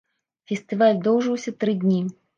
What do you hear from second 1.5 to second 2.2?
тры дні.